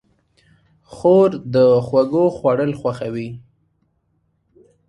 [0.93, 1.55] خور د
[1.85, 3.29] خوږو خوړل خوښوي.